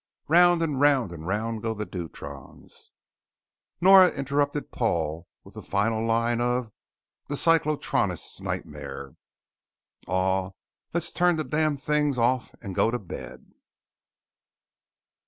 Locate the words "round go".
1.27-1.75